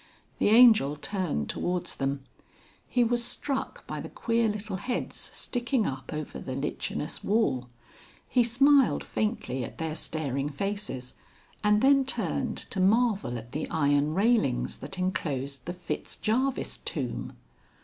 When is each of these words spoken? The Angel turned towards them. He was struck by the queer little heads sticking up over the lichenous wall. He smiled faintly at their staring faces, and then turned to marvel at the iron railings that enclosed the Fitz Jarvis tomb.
The 0.39 0.49
Angel 0.49 0.95
turned 0.95 1.47
towards 1.47 1.97
them. 1.97 2.23
He 2.87 3.03
was 3.03 3.23
struck 3.23 3.85
by 3.85 4.01
the 4.01 4.09
queer 4.09 4.49
little 4.49 4.77
heads 4.77 5.15
sticking 5.31 5.85
up 5.85 6.11
over 6.11 6.39
the 6.39 6.55
lichenous 6.55 7.23
wall. 7.23 7.69
He 8.27 8.43
smiled 8.43 9.03
faintly 9.03 9.63
at 9.63 9.77
their 9.77 9.95
staring 9.95 10.49
faces, 10.49 11.13
and 11.63 11.83
then 11.83 12.03
turned 12.03 12.57
to 12.71 12.79
marvel 12.79 13.37
at 13.37 13.51
the 13.51 13.69
iron 13.69 14.15
railings 14.15 14.77
that 14.77 14.97
enclosed 14.97 15.65
the 15.67 15.73
Fitz 15.73 16.15
Jarvis 16.17 16.77
tomb. 16.77 17.33